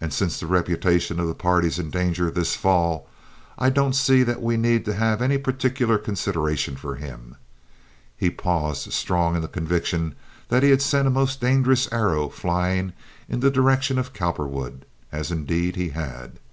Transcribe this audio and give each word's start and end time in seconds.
And 0.00 0.12
since 0.12 0.38
the 0.38 0.46
reputation 0.46 1.18
of 1.18 1.26
the 1.26 1.34
party's 1.34 1.76
in 1.80 1.90
danger 1.90 2.30
this 2.30 2.54
fall, 2.54 3.08
I 3.58 3.68
don't 3.68 3.96
see 3.96 4.22
that 4.22 4.40
we 4.40 4.56
need 4.56 4.84
to 4.84 4.94
have 4.94 5.20
any 5.20 5.38
particular 5.38 5.98
consideration 5.98 6.76
for 6.76 6.94
him." 6.94 7.34
He 8.16 8.30
paused, 8.30 8.92
strong 8.92 9.34
in 9.34 9.42
the 9.42 9.48
conviction 9.48 10.14
that 10.50 10.62
he 10.62 10.70
had 10.70 10.82
sent 10.82 11.08
a 11.08 11.10
most 11.10 11.40
dangerous 11.40 11.88
arrow 11.92 12.28
flying 12.28 12.92
in 13.28 13.40
the 13.40 13.50
direction 13.50 13.98
of 13.98 14.12
Cowperwood, 14.12 14.86
as 15.10 15.32
indeed 15.32 15.74
he 15.74 15.88
had. 15.88 16.38